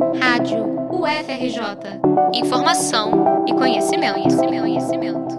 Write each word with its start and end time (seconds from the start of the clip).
Rádio 0.00 0.64
UFRJ. 0.90 2.00
Informação 2.34 3.44
e 3.46 3.52
conhecimento, 3.52 4.14
conhecimento, 4.14 4.60
conhecimento. 4.62 5.38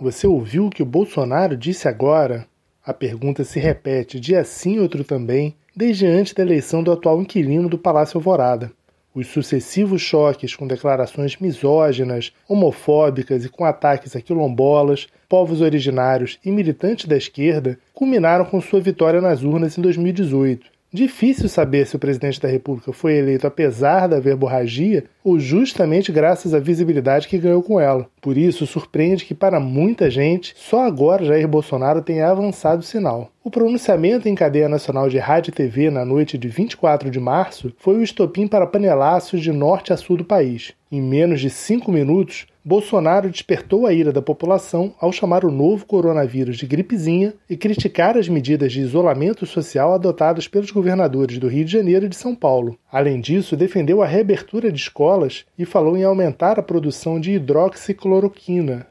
Você 0.00 0.28
ouviu 0.28 0.66
o 0.66 0.70
que 0.70 0.82
o 0.82 0.86
Bolsonaro 0.86 1.56
disse 1.56 1.88
agora? 1.88 2.46
A 2.86 2.94
pergunta 2.94 3.42
se 3.42 3.58
repete 3.58 4.20
dia 4.20 4.44
sim, 4.44 4.78
outro 4.78 5.02
também, 5.02 5.56
desde 5.74 6.06
antes 6.06 6.32
da 6.32 6.42
eleição 6.42 6.84
do 6.84 6.92
atual 6.92 7.20
inquilino 7.20 7.68
do 7.68 7.76
Palácio 7.76 8.16
Alvorada. 8.16 8.70
Os 9.12 9.26
sucessivos 9.26 10.00
choques 10.00 10.54
com 10.54 10.68
declarações 10.68 11.36
misóginas, 11.38 12.32
homofóbicas 12.48 13.44
e 13.44 13.48
com 13.48 13.64
ataques 13.64 14.14
a 14.14 14.20
quilombolas, 14.20 15.08
povos 15.28 15.60
originários 15.60 16.38
e 16.44 16.52
militantes 16.52 17.06
da 17.06 17.16
esquerda 17.16 17.76
culminaram 17.92 18.44
com 18.44 18.60
sua 18.60 18.80
vitória 18.80 19.20
nas 19.20 19.42
urnas 19.42 19.76
em 19.76 19.82
2018. 19.82 20.79
Difícil 20.92 21.48
saber 21.48 21.86
se 21.86 21.94
o 21.94 22.00
presidente 22.00 22.40
da 22.40 22.48
República 22.48 22.92
foi 22.92 23.14
eleito 23.14 23.46
apesar 23.46 24.08
da 24.08 24.18
verborragia 24.18 25.04
ou 25.22 25.38
justamente 25.38 26.10
graças 26.10 26.52
à 26.52 26.58
visibilidade 26.58 27.28
que 27.28 27.38
ganhou 27.38 27.62
com 27.62 27.78
ela. 27.78 28.08
Por 28.20 28.36
isso, 28.36 28.66
surpreende 28.66 29.24
que 29.24 29.34
para 29.34 29.58
muita 29.58 30.10
gente, 30.10 30.54
só 30.56 30.86
agora 30.86 31.24
Jair 31.24 31.48
Bolsonaro 31.48 32.02
tenha 32.02 32.30
avançado 32.30 32.80
o 32.80 32.84
sinal. 32.84 33.30
O 33.42 33.50
pronunciamento 33.50 34.28
em 34.28 34.34
cadeia 34.34 34.68
nacional 34.68 35.08
de 35.08 35.18
rádio 35.18 35.50
e 35.50 35.54
TV 35.54 35.90
na 35.90 36.04
noite 36.04 36.36
de 36.36 36.46
24 36.46 37.10
de 37.10 37.18
março 37.18 37.72
foi 37.78 37.96
o 37.96 38.02
estopim 38.02 38.46
para 38.46 38.66
panelaços 38.66 39.40
de 39.40 39.50
norte 39.50 39.92
a 39.92 39.96
sul 39.96 40.18
do 40.18 40.24
país. 40.24 40.74
Em 40.92 41.00
menos 41.00 41.40
de 41.40 41.48
cinco 41.48 41.90
minutos, 41.90 42.46
Bolsonaro 42.62 43.30
despertou 43.30 43.86
a 43.86 43.92
ira 43.92 44.12
da 44.12 44.20
população 44.20 44.92
ao 45.00 45.10
chamar 45.10 45.46
o 45.46 45.50
novo 45.50 45.86
coronavírus 45.86 46.58
de 46.58 46.66
gripezinha 46.66 47.32
e 47.48 47.56
criticar 47.56 48.18
as 48.18 48.28
medidas 48.28 48.72
de 48.72 48.80
isolamento 48.80 49.46
social 49.46 49.94
adotadas 49.94 50.46
pelos 50.46 50.70
governadores 50.70 51.38
do 51.38 51.48
Rio 51.48 51.64
de 51.64 51.72
Janeiro 51.72 52.04
e 52.04 52.08
de 52.08 52.16
São 52.16 52.34
Paulo. 52.34 52.76
Além 52.92 53.18
disso, 53.20 53.56
defendeu 53.56 54.02
a 54.02 54.06
reabertura 54.06 54.70
de 54.70 54.78
escolas 54.78 55.46
e 55.58 55.64
falou 55.64 55.96
em 55.96 56.04
aumentar 56.04 56.58
a 56.58 56.62
produção 56.62 57.18
de 57.18 57.32
hidroxicloroquina, 57.32 58.09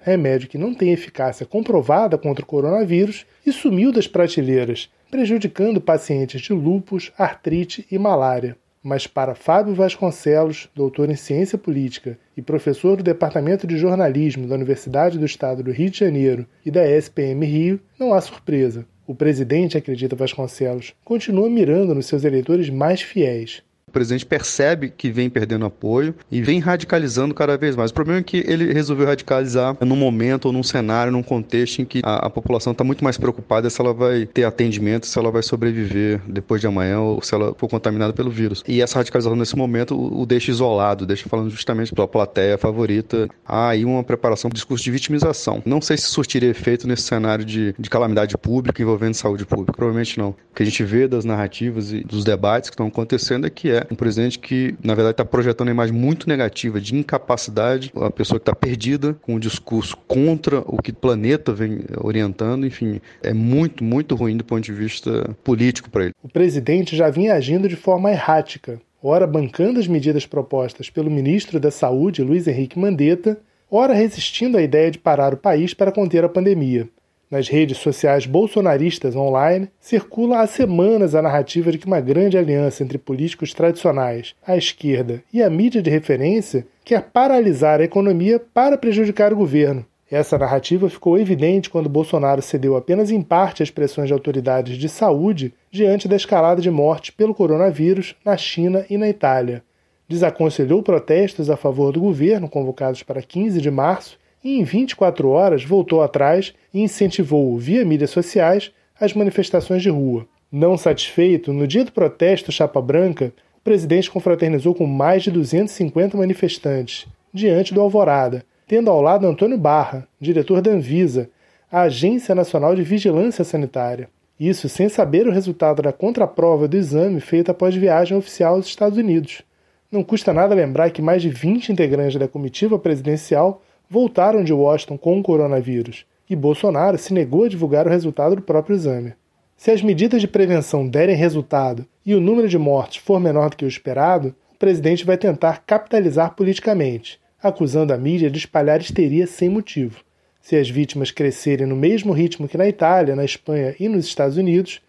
remédio 0.02 0.48
que 0.48 0.58
não 0.58 0.74
tem 0.74 0.92
eficácia 0.92 1.46
comprovada 1.46 2.18
contra 2.18 2.44
o 2.44 2.48
coronavírus, 2.48 3.26
e 3.46 3.52
sumiu 3.52 3.92
das 3.92 4.08
prateleiras, 4.08 4.90
prejudicando 5.10 5.82
pacientes 5.82 6.42
de 6.42 6.54
lúpus, 6.54 7.12
artrite 7.18 7.86
e 7.92 7.98
malária. 7.98 8.56
Mas 8.82 9.06
para 9.06 9.36
Fábio 9.36 9.76
Vasconcelos, 9.76 10.70
doutor 10.74 11.10
em 11.10 11.16
ciência 11.16 11.58
política 11.58 12.18
e 12.38 12.42
professor 12.42 12.96
do 12.96 13.04
Departamento 13.04 13.68
de 13.68 13.78
Jornalismo 13.78 14.48
da 14.48 14.56
Universidade 14.56 15.18
do 15.18 15.26
Estado 15.26 15.62
do 15.62 15.72
Rio 15.72 15.90
de 15.90 16.00
Janeiro 16.00 16.48
e 16.66 16.72
da 16.72 16.88
SPM 16.88 17.46
Rio, 17.46 17.80
não 18.00 18.14
há 18.14 18.22
surpresa. 18.22 18.86
O 19.06 19.16
presidente, 19.16 19.78
acredita 19.78 20.16
Vasconcelos, 20.16 20.94
continua 21.04 21.50
mirando 21.50 21.94
nos 21.96 22.06
seus 22.06 22.24
eleitores 22.24 22.70
mais 22.70 23.02
fiéis, 23.02 23.64
o 23.90 23.92
presidente 23.92 24.26
percebe 24.26 24.94
que 24.96 25.10
vem 25.10 25.30
perdendo 25.30 25.66
apoio 25.66 26.14
e 26.32 26.42
vem 26.42 26.60
radicalizando 26.60 27.34
cada 27.34 27.58
vez 27.58 27.76
mais. 27.76 27.92
O 27.92 27.94
problema 27.94 28.20
é 28.20 28.24
que 28.24 28.44
ele 28.48 28.72
resolveu 28.72 29.08
radicalizar 29.08 29.76
num 29.82 29.96
momento 29.96 30.46
ou 30.46 30.54
num 30.54 30.64
cenário, 30.64 31.12
num 31.12 31.24
contexto 31.24 31.82
em 31.82 31.86
que 31.86 32.02
a, 32.04 32.28
a 32.28 32.30
população 32.30 32.72
está 32.72 32.84
muito 32.84 33.04
mais 33.04 33.18
preocupada 33.18 33.70
se 33.70 33.82
ela 33.82 33.94
vai 33.94 34.26
ter 34.26 34.44
atendimento, 34.44 35.08
se 35.08 35.18
ela 35.18 35.32
vai 35.32 35.42
sobreviver 35.42 36.22
depois 36.28 36.62
de 36.62 36.68
amanhã 36.68 37.00
ou 37.00 37.22
se 37.22 37.34
ela 37.34 37.54
for 37.58 37.68
contaminada 37.68 38.14
pelo 38.14 38.30
vírus. 38.30 38.64
E 38.68 38.82
essa 38.82 39.00
radicalização 39.00 39.36
nesse 39.36 39.56
momento 39.56 39.96
o, 39.96 40.22
o 40.22 40.26
deixa 40.26 40.52
isolado, 40.52 41.06
deixa 41.06 41.28
falando 41.28 41.50
justamente 41.50 41.94
pela 41.94 42.08
plateia 42.08 42.58
favorita. 42.58 43.28
Há 43.46 43.70
aí 43.70 43.84
uma 43.86 44.04
preparação 44.04 44.50
para 44.50 44.56
discurso 44.56 44.84
de 44.84 44.92
vitimização. 44.92 45.62
Não 45.66 45.82
sei 45.82 45.98
se 45.98 46.06
surtiria 46.06 46.50
efeito 46.50 46.88
nesse 46.88 47.04
cenário 47.04 47.44
de, 47.44 47.74
de 47.78 47.90
calamidade 47.90 48.38
pública 48.38 48.82
envolvendo 48.82 49.16
saúde 49.16 49.46
pública. 49.46 49.74
Provavelmente 49.74 50.18
não. 50.20 50.30
O 50.30 50.56
que 50.56 50.64
a 50.64 50.66
gente 50.66 50.84
vê 50.84 51.08
das 51.08 51.26
narrativas 51.26 51.92
e 51.92 52.04
dos 52.04 52.24
debates 52.24 52.70
que 52.70 52.76
estão 52.76 52.88
acontecendo 52.88 53.48
é 53.48 53.50
que 53.50 53.72
é 53.72 53.79
um 53.92 53.96
presidente 53.96 54.40
que, 54.40 54.76
na 54.84 54.96
verdade, 54.96 55.14
está 55.14 55.26
projetando 55.26 55.68
uma 55.68 55.74
imagem 55.74 55.96
muito 55.96 56.28
negativa 56.28 56.80
de 56.80 56.96
incapacidade, 56.96 57.92
uma 57.94 58.12
pessoa 58.12 58.40
que 58.40 58.44
está 58.44 58.56
perdida, 58.56 59.14
com 59.22 59.36
um 59.36 59.40
discurso 59.40 59.98
contra 60.08 60.60
o 60.66 60.82
que 60.82 60.92
o 60.92 60.96
planeta 60.96 61.52
vem 61.52 61.82
orientando, 61.98 62.66
enfim, 62.66 63.00
é 63.22 63.34
muito, 63.34 63.84
muito 63.84 64.16
ruim 64.16 64.38
do 64.38 64.44
ponto 64.44 64.64
de 64.64 64.74
vista 64.74 65.36
político 65.44 65.90
para 65.90 66.06
ele. 66.06 66.14
O 66.24 66.30
presidente 66.30 66.96
já 66.96 67.10
vinha 67.10 67.34
agindo 67.34 67.68
de 67.68 67.76
forma 67.76 68.12
errática, 68.12 68.82
ora 69.02 69.26
bancando 69.26 69.80
as 69.80 69.88
medidas 69.88 70.26
propostas 70.26 70.90
pelo 70.90 71.10
ministro 71.10 71.60
da 71.60 71.72
Saúde, 71.72 72.24
Luiz 72.24 72.48
Henrique 72.48 72.80
Mandetta, 72.80 73.40
ora 73.70 73.94
resistindo 73.94 74.58
à 74.58 74.62
ideia 74.62 74.90
de 74.92 74.98
parar 74.98 75.34
o 75.34 75.38
país 75.38 75.74
para 75.74 75.92
conter 75.92 76.24
a 76.24 76.30
pandemia. 76.30 76.90
Nas 77.32 77.48
redes 77.48 77.78
sociais 77.78 78.26
bolsonaristas 78.26 79.16
online, 79.16 79.70
circula 79.80 80.40
há 80.40 80.48
semanas 80.48 81.14
a 81.14 81.22
narrativa 81.22 81.72
de 81.72 81.78
que 81.78 81.86
uma 81.86 82.02
grande 82.02 82.40
aliança 82.40 82.84
entre 82.84 82.98
políticos 82.98 83.54
tradicionais, 83.54 84.34
a 84.46 84.58
esquerda 84.58 85.22
e 85.32 85.44
a 85.44 85.48
mídia 85.48 85.80
de 85.80 85.92
referência 85.92 86.66
quer 86.84 87.04
paralisar 87.04 87.82
a 87.82 87.84
economia 87.84 88.40
para 88.40 88.80
prejudicar 88.80 89.32
o 89.32 89.36
governo. 89.36 89.86
Essa 90.10 90.40
narrativa 90.40 90.90
ficou 90.90 91.20
evidente 91.20 91.70
quando 91.70 91.88
Bolsonaro 91.88 92.42
cedeu 92.42 92.76
apenas 92.76 93.12
em 93.12 93.22
parte 93.22 93.62
às 93.62 93.70
pressões 93.70 94.08
de 94.08 94.14
autoridades 94.14 94.76
de 94.76 94.90
saúde 94.90 95.54
diante 95.70 96.08
da 96.08 96.16
escalada 96.16 96.64
de 96.64 96.72
morte 96.72 97.12
pelo 97.12 97.36
coronavírus 97.36 98.16
na 98.26 98.36
China 98.38 98.84
e 98.90 98.98
na 98.98 99.08
Itália. 99.08 99.64
Desaconselhou 100.08 100.82
protestos 100.82 101.52
a 101.52 101.56
favor 101.56 101.92
do 101.92 102.00
governo 102.00 102.50
convocados 102.50 103.04
para 103.04 103.22
15 103.22 103.62
de 103.62 103.70
março 103.70 104.18
e 104.44 104.60
em 104.60 104.64
24 104.64 105.30
horas 105.30 105.64
voltou 105.64 106.02
atrás 106.02 106.54
e 106.74 106.82
incentivou, 106.82 107.58
via 107.58 107.86
mídias 107.86 108.12
sociais, 108.12 108.72
as 109.00 109.14
manifestações 109.14 109.82
de 109.82 109.90
rua. 109.90 110.26
Não 110.52 110.78
satisfeito, 110.78 111.54
no 111.54 111.68
dia 111.68 111.86
do 111.86 111.92
protesto 111.92 112.52
Chapa 112.52 112.82
Branca, 112.82 113.34
o 113.58 113.62
presidente 113.62 114.10
confraternizou 114.10 114.74
com 114.74 114.86
mais 114.86 115.24
de 115.24 115.32
250 115.32 116.18
manifestantes, 116.18 117.08
diante 117.34 117.74
do 117.74 117.82
Alvorada, 117.82 118.44
tendo 118.68 118.90
ao 118.90 119.02
lado 119.02 119.28
Antônio 119.28 119.58
Barra, 119.58 120.08
diretor 120.20 120.62
da 120.62 120.72
Anvisa, 120.72 121.30
a 121.72 121.82
Agência 121.82 122.34
Nacional 122.34 122.76
de 122.76 122.82
Vigilância 122.82 123.44
Sanitária. 123.44 124.10
Isso 124.40 124.70
sem 124.70 124.88
saber 124.88 125.28
o 125.28 125.32
resultado 125.32 125.82
da 125.82 125.92
contraprova 125.92 126.68
do 126.68 126.78
exame 126.78 127.20
feita 127.20 127.52
após 127.52 127.76
viagem 127.76 128.18
oficial 128.18 128.56
aos 128.56 128.68
Estados 128.68 128.98
Unidos. 128.98 129.44
Não 129.92 130.04
custa 130.04 130.32
nada 130.32 130.56
lembrar 130.56 130.92
que 130.92 131.02
mais 131.02 131.22
de 131.22 131.30
20 131.30 131.72
integrantes 131.72 132.18
da 132.18 132.28
comitiva 132.28 132.80
presidencial 132.80 133.62
voltaram 133.90 134.44
de 134.44 134.54
Washington 134.54 134.98
com 134.98 135.20
o 135.20 135.24
coronavírus 135.24 136.06
e 136.30 136.36
Bolsonaro 136.36 136.98
se 136.98 137.14
negou 137.14 137.46
a 137.46 137.50
divulgar 137.50 137.88
o 137.88 137.90
resultado 137.90 138.36
do 138.36 138.42
próprio 138.42 138.76
exame. 138.76 139.14
Se 139.58 139.72
as 139.72 139.82
medidas 139.82 140.22
de 140.22 140.28
prevenção 140.28 140.88
derem 140.88 141.16
resultado 141.16 141.86
e 142.06 142.14
o 142.14 142.22
número 142.22 142.48
de 142.48 142.58
mortes 142.58 142.98
for 142.98 143.20
menor 143.20 143.50
do 143.50 143.58
que 143.58 143.66
o 143.66 143.68
esperado, 143.68 144.36
o 144.54 144.58
presidente 144.58 145.04
vai 145.04 145.18
tentar 145.18 145.64
capitalizar 145.66 146.36
politicamente, 146.36 147.20
acusando 147.42 147.92
a 147.92 147.98
mídia 147.98 148.30
de 148.30 148.38
espalhar 148.38 148.80
histeria 148.80 149.26
sem 149.26 149.50
motivo. 149.50 150.04
Se 150.40 150.56
as 150.56 150.70
vítimas 150.70 151.12
crescerem 151.12 151.66
no 151.66 151.76
mesmo 151.76 152.14
ritmo 152.14 152.48
que 152.48 152.58
na 152.58 152.68
Itália, 152.68 153.16
na 153.16 153.26
Espanha 153.26 153.76
e 153.80 153.90
nos 153.90 154.06
Estados 154.06 154.38
Unidos, 154.38 154.82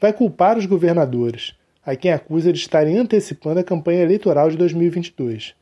vai 0.00 0.12
culpar 0.12 0.58
os 0.58 0.66
governadores, 0.66 1.54
a 1.84 1.94
quem 1.94 2.12
acusa 2.12 2.52
de 2.52 2.58
estarem 2.58 2.98
antecipando 2.98 3.60
a 3.60 3.64
campanha 3.64 4.02
eleitoral 4.02 4.50
de 4.50 4.56
2022. 4.56 5.54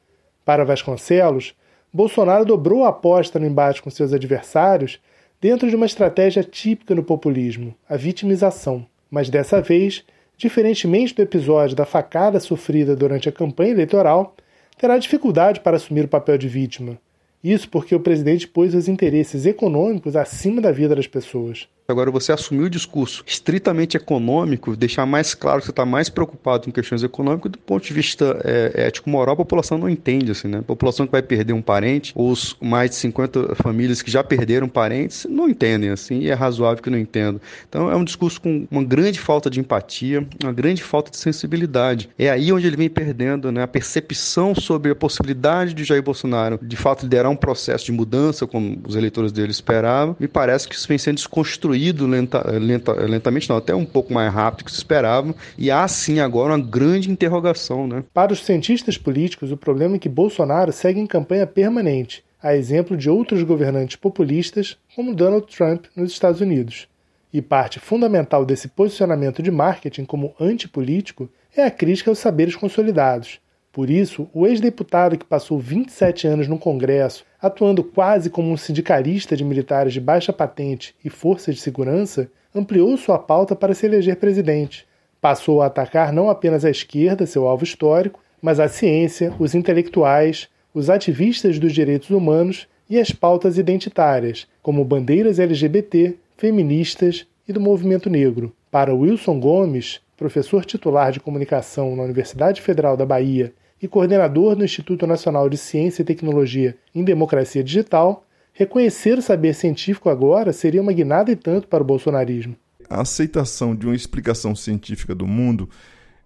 Para 0.44 0.64
Vasconcelos, 0.64 1.54
Bolsonaro 1.94 2.44
dobrou 2.44 2.82
a 2.82 2.88
aposta 2.88 3.38
no 3.38 3.46
embate 3.46 3.80
com 3.80 3.88
seus 3.88 4.12
adversários 4.12 4.98
dentro 5.40 5.70
de 5.70 5.76
uma 5.76 5.86
estratégia 5.86 6.42
típica 6.42 6.92
no 6.92 7.04
populismo, 7.04 7.72
a 7.88 7.96
vitimização. 7.96 8.84
Mas 9.08 9.30
dessa 9.30 9.62
vez, 9.62 10.04
diferentemente 10.36 11.14
do 11.14 11.22
episódio 11.22 11.76
da 11.76 11.84
facada 11.84 12.40
sofrida 12.40 12.96
durante 12.96 13.28
a 13.28 13.32
campanha 13.32 13.70
eleitoral, 13.70 14.34
terá 14.76 14.98
dificuldade 14.98 15.60
para 15.60 15.76
assumir 15.76 16.06
o 16.06 16.08
papel 16.08 16.36
de 16.36 16.48
vítima. 16.48 16.98
Isso 17.44 17.68
porque 17.68 17.94
o 17.94 18.00
presidente 18.00 18.48
pôs 18.48 18.74
os 18.74 18.88
interesses 18.88 19.46
econômicos 19.46 20.16
acima 20.16 20.60
da 20.60 20.72
vida 20.72 20.96
das 20.96 21.06
pessoas. 21.06 21.68
Agora, 21.86 22.10
você 22.10 22.32
assumir 22.32 22.64
o 22.64 22.70
discurso 22.70 23.22
estritamente 23.26 23.94
econômico, 23.94 24.74
deixar 24.74 25.04
mais 25.04 25.34
claro 25.34 25.60
que 25.60 25.66
você 25.66 25.70
está 25.70 25.84
mais 25.84 26.08
preocupado 26.08 26.64
com 26.64 26.72
questões 26.72 27.02
econômicas, 27.02 27.52
do 27.52 27.58
ponto 27.58 27.86
de 27.86 27.92
vista 27.92 28.40
é, 28.42 28.86
ético-moral, 28.86 29.34
a 29.34 29.36
população 29.36 29.76
não 29.76 29.88
entende, 29.88 30.32
assim, 30.32 30.48
né? 30.48 30.58
A 30.60 30.62
população 30.62 31.04
que 31.04 31.12
vai 31.12 31.20
perder 31.20 31.52
um 31.52 31.60
parente, 31.60 32.10
ou 32.14 32.30
os 32.30 32.56
mais 32.58 32.90
de 32.90 32.96
50 32.96 33.54
famílias 33.56 34.00
que 34.00 34.10
já 34.10 34.24
perderam 34.24 34.66
parentes, 34.66 35.26
não 35.28 35.46
entendem, 35.46 35.90
assim, 35.90 36.20
e 36.20 36.30
é 36.30 36.32
razoável 36.32 36.82
que 36.82 36.88
não 36.88 36.96
entendam. 36.96 37.38
Então, 37.68 37.90
é 37.90 37.96
um 37.96 38.04
discurso 38.04 38.40
com 38.40 38.66
uma 38.70 38.82
grande 38.82 39.20
falta 39.20 39.50
de 39.50 39.60
empatia, 39.60 40.26
uma 40.42 40.54
grande 40.54 40.82
falta 40.82 41.10
de 41.10 41.18
sensibilidade. 41.18 42.08
É 42.18 42.30
aí 42.30 42.50
onde 42.50 42.66
ele 42.66 42.78
vem 42.78 42.88
perdendo, 42.88 43.52
né? 43.52 43.62
A 43.62 43.68
percepção 43.68 44.54
sobre 44.54 44.90
a 44.90 44.94
possibilidade 44.94 45.74
de 45.74 45.84
Jair 45.84 46.02
Bolsonaro, 46.02 46.58
de 46.62 46.76
fato, 46.76 47.02
liderar 47.02 47.30
um 47.30 47.36
processo 47.36 47.84
de 47.84 47.92
mudança, 47.92 48.46
como 48.46 48.80
os 48.88 48.96
eleitores 48.96 49.30
dele 49.32 49.50
esperavam, 49.50 50.16
me 50.18 50.26
parece 50.26 50.66
que 50.66 50.74
isso 50.74 50.88
vem 50.88 50.96
sendo 50.96 51.16
desconstruído 51.16 51.73
construído 51.74 52.06
lenta, 52.06 52.50
lenta, 52.52 52.92
lentamente, 52.92 53.50
não, 53.50 53.56
até 53.56 53.74
um 53.74 53.84
pouco 53.84 54.12
mais 54.12 54.32
rápido 54.32 54.64
que 54.64 54.70
se 54.70 54.78
esperava, 54.78 55.34
e 55.58 55.70
há 55.70 55.86
sim 55.88 56.20
agora 56.20 56.54
uma 56.54 56.64
grande 56.64 57.10
interrogação. 57.10 57.86
Né? 57.86 58.04
Para 58.14 58.32
os 58.32 58.44
cientistas 58.44 58.96
políticos, 58.96 59.50
o 59.50 59.56
problema 59.56 59.96
é 59.96 59.98
que 59.98 60.08
Bolsonaro 60.08 60.72
segue 60.72 61.00
em 61.00 61.06
campanha 61.06 61.46
permanente, 61.46 62.24
a 62.40 62.54
exemplo 62.54 62.96
de 62.96 63.10
outros 63.10 63.42
governantes 63.42 63.96
populistas, 63.96 64.76
como 64.94 65.14
Donald 65.14 65.46
Trump 65.46 65.86
nos 65.96 66.12
Estados 66.12 66.40
Unidos. 66.40 66.86
E 67.32 67.42
parte 67.42 67.80
fundamental 67.80 68.44
desse 68.44 68.68
posicionamento 68.68 69.42
de 69.42 69.50
marketing 69.50 70.04
como 70.04 70.34
antipolítico 70.38 71.28
é 71.56 71.64
a 71.64 71.70
crítica 71.70 72.10
aos 72.10 72.18
saberes 72.18 72.54
consolidados. 72.54 73.40
Por 73.74 73.90
isso, 73.90 74.28
o 74.32 74.46
ex-deputado 74.46 75.18
que 75.18 75.24
passou 75.24 75.58
27 75.58 76.28
anos 76.28 76.46
no 76.46 76.56
Congresso, 76.56 77.24
atuando 77.42 77.82
quase 77.82 78.30
como 78.30 78.48
um 78.52 78.56
sindicalista 78.56 79.36
de 79.36 79.42
militares 79.42 79.92
de 79.92 80.00
baixa 80.00 80.32
patente 80.32 80.94
e 81.04 81.10
forças 81.10 81.56
de 81.56 81.60
segurança, 81.60 82.30
ampliou 82.54 82.96
sua 82.96 83.18
pauta 83.18 83.56
para 83.56 83.74
se 83.74 83.84
eleger 83.84 84.14
presidente. 84.14 84.86
Passou 85.20 85.60
a 85.60 85.66
atacar 85.66 86.12
não 86.12 86.30
apenas 86.30 86.64
a 86.64 86.70
esquerda, 86.70 87.26
seu 87.26 87.48
alvo 87.48 87.64
histórico, 87.64 88.20
mas 88.40 88.60
a 88.60 88.68
ciência, 88.68 89.34
os 89.40 89.56
intelectuais, 89.56 90.48
os 90.72 90.88
ativistas 90.88 91.58
dos 91.58 91.72
direitos 91.72 92.10
humanos 92.10 92.68
e 92.88 92.96
as 92.96 93.10
pautas 93.10 93.58
identitárias, 93.58 94.46
como 94.62 94.84
bandeiras 94.84 95.40
LGBT, 95.40 96.14
feministas 96.36 97.26
e 97.48 97.52
do 97.52 97.60
movimento 97.60 98.08
negro. 98.08 98.54
Para 98.70 98.94
Wilson 98.94 99.40
Gomes, 99.40 100.00
professor 100.16 100.64
titular 100.64 101.10
de 101.10 101.18
comunicação 101.18 101.96
na 101.96 102.04
Universidade 102.04 102.62
Federal 102.62 102.96
da 102.96 103.04
Bahia 103.04 103.52
e 103.84 103.88
coordenador 103.88 104.56
do 104.56 104.64
Instituto 104.64 105.06
Nacional 105.06 105.46
de 105.46 105.58
Ciência 105.58 106.00
e 106.00 106.06
Tecnologia 106.06 106.74
em 106.94 107.04
Democracia 107.04 107.62
Digital, 107.62 108.26
reconhecer 108.54 109.18
o 109.18 109.22
saber 109.22 109.54
científico 109.54 110.08
agora 110.08 110.54
seria 110.54 110.80
uma 110.80 110.92
guinada 110.92 111.30
e 111.30 111.36
tanto 111.36 111.68
para 111.68 111.82
o 111.82 111.86
bolsonarismo. 111.86 112.56
A 112.88 113.02
aceitação 113.02 113.76
de 113.76 113.84
uma 113.84 113.94
explicação 113.94 114.56
científica 114.56 115.14
do 115.14 115.26
mundo 115.26 115.68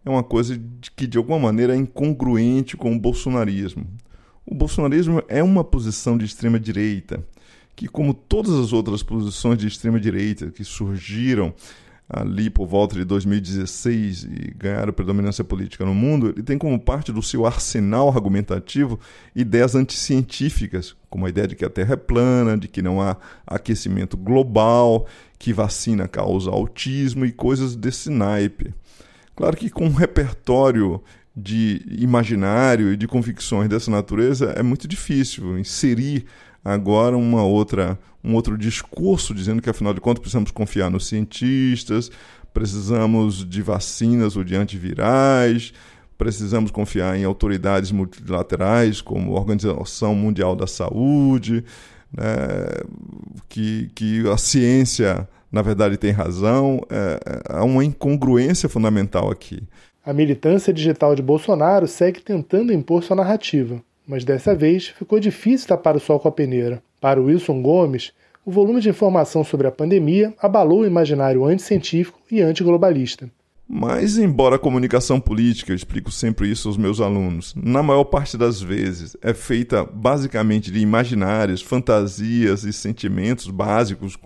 é 0.05 0.09
uma 0.09 0.23
coisa 0.23 0.57
que, 0.95 1.05
de 1.05 1.19
alguma 1.19 1.37
maneira, 1.41 1.75
é 1.75 1.77
incongruente 1.77 2.77
com 2.77 2.95
o 2.95 2.99
bolsonarismo. 2.99 3.85
O 4.47 4.55
bolsonarismo 4.55 5.21
é 5.27 5.43
uma 5.43 5.65
posição 5.65 6.17
de 6.17 6.25
extrema-direita, 6.25 7.27
que, 7.75 7.89
como 7.89 8.15
todas 8.15 8.53
as 8.53 8.73
outras 8.73 9.03
posições 9.03 9.59
de 9.59 9.67
extrema-direita 9.67 10.53
que 10.53 10.63
surgiram 10.63 11.53
ali 12.09 12.49
por 12.49 12.67
volta 12.67 12.95
de 12.95 13.05
2016 13.05 14.25
e 14.25 14.55
ganharam 14.57 14.93
predominância 14.93 15.45
política 15.45 15.85
no 15.85 15.95
mundo, 15.95 16.31
ele 16.31 16.43
tem 16.43 16.57
como 16.57 16.81
parte 16.81 17.13
do 17.13 17.23
seu 17.23 17.45
arsenal 17.45 18.09
argumentativo 18.09 18.99
ideias 19.37 19.75
anticientíficas, 19.75 20.97
como 21.11 21.27
a 21.27 21.29
ideia 21.29 21.47
de 21.47 21.55
que 21.55 21.65
a 21.65 21.71
Terra 21.71 21.93
é 21.93 21.97
plana, 21.97 22.57
de 22.57 22.67
que 22.67 22.81
não 22.81 23.01
há 23.01 23.17
aquecimento 23.47 24.17
global, 24.17 25.07
que 25.39 25.53
vacina 25.53 26.09
causa 26.09 26.51
autismo 26.51 27.27
e 27.27 27.33
coisas 27.33 27.77
desse 27.77 28.09
naipe. 28.09 28.73
Claro 29.37 29.57
que 29.57 29.69
com 29.69 29.85
um 29.85 29.95
repertório 29.95 31.03
de 31.39 31.83
imaginário 31.89 32.93
e 32.93 32.97
de 32.97 33.07
convicções 33.07 33.69
dessa 33.69 33.91
natureza 33.91 34.53
é 34.57 34.63
muito 34.63 34.89
difícil 34.89 35.59
inserir 35.59 36.25
agora 36.65 37.17
uma 37.17 37.43
outra, 37.45 37.99
um 38.23 38.35
outro 38.35 38.59
discurso 38.59 39.33
dizendo 39.33 39.63
que, 39.63 39.71
afinal 39.71 39.95
de 39.95 40.01
contas, 40.01 40.21
precisamos 40.21 40.51
confiar 40.51 40.91
nos 40.91 41.07
cientistas, 41.07 42.11
precisamos 42.53 43.49
de 43.49 43.63
vacinas 43.63 44.37
ou 44.37 44.43
de 44.43 44.57
antivirais, 44.57 45.73
precisamos 46.17 46.71
confiar 46.71 47.17
em 47.17 47.25
autoridades 47.25 47.93
multilaterais 47.93 49.01
como 49.01 49.37
a 49.37 49.39
Organização 49.39 50.15
Mundial 50.15 50.57
da 50.57 50.67
Saúde, 50.67 51.65
né, 52.13 52.25
que, 53.49 53.91
que 53.95 54.29
a 54.29 54.37
ciência, 54.37 55.29
na 55.53 55.63
verdade, 55.63 55.97
tem 55.97 56.11
razão. 56.11 56.81
É, 56.91 57.21
é, 57.25 57.43
há 57.57 57.65
uma 57.65 57.85
incongruência 57.85 58.69
fundamental 58.69 59.31
aqui. 59.31 59.63
A 60.09 60.13
militância 60.15 60.73
digital 60.73 61.15
de 61.15 61.21
Bolsonaro 61.21 61.87
segue 61.87 62.21
tentando 62.21 62.73
impor 62.73 63.03
sua 63.05 63.17
narrativa 63.17 63.83
mas 64.09 64.25
dessa 64.25 64.55
vez 64.55 64.89
ficou 64.89 65.21
difícil 65.21 65.69
tapar 65.69 65.95
o 65.95 66.01
sol 66.01 66.19
com 66.19 66.29
a 66.29 66.33
peneira. 66.33 66.83
Para 66.99 67.21
Wilson 67.21 67.61
Gomes, 67.61 68.13
o 68.45 68.51
volume 68.51 68.81
de 68.81 68.89
informação 68.89 69.45
sobre 69.45 69.67
a 69.67 69.71
pandemia 69.71 70.33
abalou 70.41 70.81
o 70.81 70.87
imaginário 70.87 71.45
anticientífico 71.45 72.19
e 72.31 72.41
antiglobalista. 72.41 73.31
Mas, 73.71 74.17
embora 74.17 74.57
a 74.57 74.59
comunicação 74.59 75.21
política, 75.21 75.73
eu 75.73 75.77
explico 75.77 76.11
sempre 76.11 76.51
isso 76.51 76.69
aos 76.69 76.79
meus 76.79 77.03
alunos, 77.03 77.55
na 77.55 77.83
maior 77.83 78.05
parte 78.05 78.39
das 78.39 78.63
vezes 78.63 79.15
é 79.21 79.35
feita 79.35 79.85
basicamente 79.85 80.71
de 80.71 80.79
imaginários, 80.79 81.61
fantasias 81.61 82.65
e 82.65 82.73
sentimentos 82.73 83.49
básicos 83.49 84.17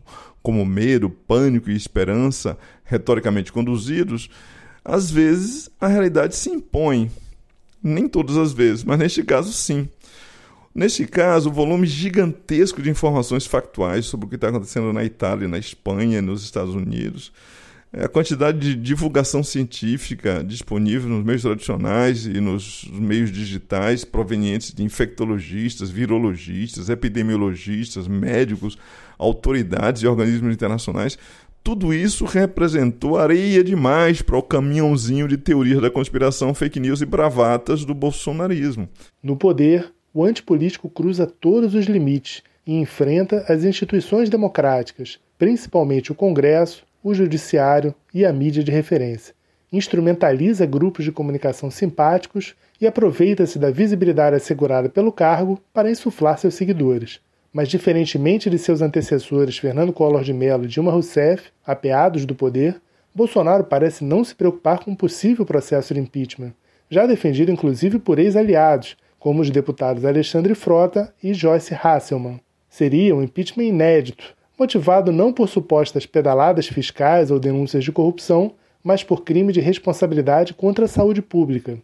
como 0.41 0.65
medo, 0.65 1.11
pânico 1.11 1.71
e 1.71 1.77
esperança, 1.77 2.57
retoricamente 2.85 3.53
conduzidos, 3.53 4.31
às 4.85 5.11
vezes 5.11 5.71
a 5.81 5.87
realidade 5.87 6.37
se 6.37 6.51
impõe 6.51 7.11
nem 7.83 8.09
todas 8.09 8.37
as 8.37 8.53
vezes, 8.53 8.85
mas 8.85 8.99
neste 8.99 9.23
caso 9.23 9.53
sim. 9.53 9.89
Neste 10.75 11.07
caso, 11.07 11.51
o 11.51 11.53
volume 11.53 11.87
gigantesco 11.87 12.81
de 12.81 12.89
informações 12.89 13.45
factuais 13.45 14.07
sobre 14.07 14.27
o 14.27 14.29
que 14.29 14.37
está 14.37 14.49
acontecendo 14.49 14.91
na 14.91 15.05
Itália, 15.05 15.47
na 15.47 15.59
Espanha, 15.59 16.23
nos 16.23 16.43
Estados 16.43 16.75
Unidos, 16.75 17.31
a 17.95 18.09
quantidade 18.09 18.59
de 18.59 18.75
divulgação 18.75 19.45
científica 19.45 20.43
disponível 20.43 21.11
nos 21.11 21.23
meios 21.23 21.43
tradicionais 21.43 22.25
e 22.25 22.41
nos 22.41 22.89
meios 22.91 23.31
digitais 23.31 24.03
provenientes 24.03 24.73
de 24.73 24.83
infectologistas, 24.83 25.91
virologistas, 25.91 26.89
epidemiologistas, 26.89 28.09
médicos, 28.09 28.79
autoridades 29.19 30.03
e 30.03 30.07
organismos 30.07 30.55
internacionais 30.55 31.19
tudo 31.63 31.95
isso 31.95 32.25
representou 32.25 33.17
areia 33.17 33.63
demais 33.63 34.21
para 34.21 34.37
o 34.37 34.43
caminhãozinho 34.43 35.29
de 35.29 35.37
teorias 35.37 35.81
da 35.81 35.91
conspiração, 35.91 36.53
fake 36.53 36.81
news 36.81 37.01
e 37.01 37.07
bravatas 37.07 37.85
do 37.85 37.95
bolsonarismo. 37.95 38.89
No 39.23 39.37
poder, 39.37 39.93
o 40.13 40.25
antipolítico 40.25 40.91
cruza 40.91 41.27
todos 41.27 41.75
os 41.75 41.87
limites 41.87 42.43
e 42.67 42.75
enfrenta 42.75 43.45
as 43.49 43.63
instituições 43.63 44.29
democráticas, 44.29 45.21
principalmente 45.39 46.11
o 46.11 46.17
Congresso, 46.17 46.85
o 47.03 47.15
Judiciário 47.15 47.95
e 48.13 48.25
a 48.25 48.33
mídia 48.33 48.65
de 48.65 48.73
referência. 48.73 49.35
Instrumentaliza 49.73 50.67
grupos 50.67 51.05
de 51.05 51.13
comunicação 51.13 51.71
simpáticos 51.71 52.55
e 52.81 52.87
aproveita-se 52.87 53.59
da 53.59 53.71
visibilidade 53.71 54.37
assegurada 54.37 54.89
pelo 54.89 55.13
cargo 55.13 55.61
para 55.73 55.91
insuflar 55.91 56.37
seus 56.39 56.55
seguidores 56.55 57.21
mas 57.53 57.69
diferentemente 57.69 58.49
de 58.49 58.59
seus 58.59 58.81
antecessores 58.81 59.59
Fernando 59.59 59.93
Collor 59.93 60.23
de 60.23 60.33
Mello 60.33 60.65
e 60.65 60.69
Dilma 60.69 60.91
Rousseff, 60.91 61.51
apeados 61.67 62.25
do 62.25 62.35
poder, 62.35 62.81
Bolsonaro 63.15 63.65
parece 63.65 64.03
não 64.05 64.25
se 64.25 64.35
preocupar 64.35 64.79
com 64.79 64.93
um 64.93 64.97
possível 64.97 65.45
processo 65.45 65.93
de 65.93 66.01
impeachment, 66.01 66.55
já 66.89 67.07
defendido 67.07 67.53
inclusive 67.53 67.99
por 67.99 68.19
ex-aliados, 68.19 68.97
como 69.19 69.43
os 69.43 69.51
deputados 69.51 70.05
Alexandre 70.05 70.55
Frota 70.55 71.15
e 71.23 71.35
Joyce 71.35 71.75
Hasselmann. 71.75 72.41
Seria 72.69 73.15
um 73.15 73.23
impeachment 73.23 73.65
inédito, 73.65 74.35
motivado 74.59 75.13
não 75.13 75.33
por 75.33 75.49
supostas 75.49 76.07
pedaladas 76.07 76.67
fiscais 76.67 77.31
ou 77.31 77.39
denúncias 77.39 77.85
de 77.85 77.93
corrupção, 77.93 78.55
mas 78.83 79.05
por 79.05 79.23
crime 79.23 79.53
de 79.53 79.61
responsabilidade 79.61 80.55
contra 80.55 80.87
a 80.87 80.89
saúde 80.89 81.21
pública. 81.21 81.79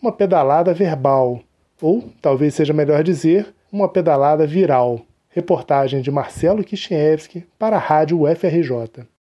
Uma 0.00 0.12
pedalada 0.12 0.72
verbal, 0.72 1.40
ou, 1.82 2.04
talvez 2.22 2.54
seja 2.54 2.72
melhor 2.72 3.02
dizer, 3.02 3.52
uma 3.70 3.88
pedalada 3.88 4.46
viral. 4.46 5.04
Reportagem 5.30 6.00
de 6.00 6.10
Marcelo 6.10 6.64
Kishinevski 6.64 7.46
para 7.58 7.76
a 7.76 7.80
Rádio 7.80 8.22
UFRJ. 8.22 9.08